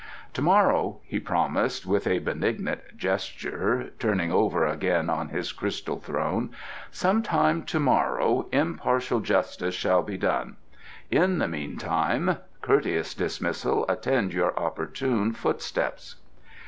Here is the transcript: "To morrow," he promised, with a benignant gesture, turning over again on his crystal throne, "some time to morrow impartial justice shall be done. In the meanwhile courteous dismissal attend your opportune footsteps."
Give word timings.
"To 0.33 0.41
morrow," 0.41 0.97
he 1.03 1.19
promised, 1.19 1.85
with 1.85 2.07
a 2.07 2.17
benignant 2.17 2.97
gesture, 2.97 3.91
turning 3.99 4.31
over 4.31 4.65
again 4.65 5.11
on 5.11 5.29
his 5.29 5.51
crystal 5.51 5.99
throne, 5.99 6.49
"some 6.89 7.21
time 7.21 7.61
to 7.65 7.79
morrow 7.79 8.47
impartial 8.51 9.19
justice 9.19 9.75
shall 9.75 10.01
be 10.01 10.17
done. 10.17 10.55
In 11.11 11.37
the 11.37 11.47
meanwhile 11.47 12.39
courteous 12.63 13.13
dismissal 13.13 13.85
attend 13.87 14.33
your 14.33 14.57
opportune 14.59 15.33
footsteps." 15.33 16.15